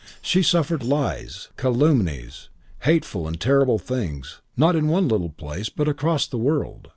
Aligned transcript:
She 0.23 0.41
suffered 0.41 0.81
lies, 0.81 1.49
calumnies, 1.57 2.49
hateful 2.79 3.27
and 3.27 3.39
terrible 3.39 3.77
things 3.77 4.41
not 4.57 4.75
in 4.75 4.87
one 4.87 5.07
little 5.07 5.29
place 5.29 5.69
but 5.69 5.87
across 5.87 6.25
the 6.25 6.39
world. 6.39 6.87